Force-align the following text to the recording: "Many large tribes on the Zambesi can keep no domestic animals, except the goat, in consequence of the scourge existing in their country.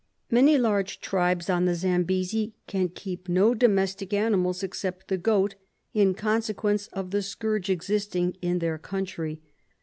"Many 0.31 0.57
large 0.57 0.99
tribes 0.99 1.47
on 1.47 1.65
the 1.65 1.75
Zambesi 1.75 2.53
can 2.65 2.89
keep 2.89 3.29
no 3.29 3.53
domestic 3.53 4.13
animals, 4.15 4.63
except 4.63 5.09
the 5.09 5.17
goat, 5.19 5.53
in 5.93 6.15
consequence 6.15 6.87
of 6.87 7.11
the 7.11 7.21
scourge 7.21 7.69
existing 7.69 8.35
in 8.41 8.57
their 8.57 8.79
country. 8.79 9.43